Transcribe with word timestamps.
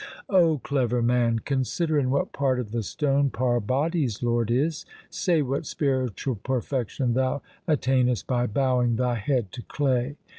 O 0.31 0.57
clever 0.57 1.03
man, 1.03 1.37
consider 1.37 1.99
in 1.99 2.09
what 2.09 2.33
part 2.33 2.59
of 2.59 2.71
the 2.71 2.81
stone 2.81 3.29
Parbati's 3.29 4.23
lord 4.23 4.49
is. 4.49 4.83
Say 5.11 5.43
what 5.43 5.67
spiritual 5.67 6.37
perfection 6.37 7.13
thou 7.13 7.43
attain 7.67 8.09
est 8.09 8.25
by 8.25 8.47
bowing 8.47 8.95
thy 8.95 9.13
head 9.13 9.51
to 9.51 9.61
clay 9.61 10.15